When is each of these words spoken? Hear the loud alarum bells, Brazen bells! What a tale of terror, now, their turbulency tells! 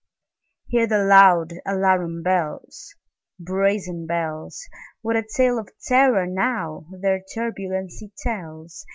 Hear 0.65 0.87
the 0.87 0.97
loud 1.03 1.53
alarum 1.63 2.23
bells, 2.23 2.95
Brazen 3.39 4.07
bells! 4.07 4.67
What 5.03 5.15
a 5.15 5.21
tale 5.21 5.59
of 5.59 5.69
terror, 5.85 6.25
now, 6.25 6.87
their 6.91 7.21
turbulency 7.21 8.11
tells! 8.17 8.87